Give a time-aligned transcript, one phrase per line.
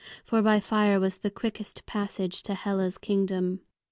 [0.25, 3.59] For by fire was the quickest passage to Hela's kingdom.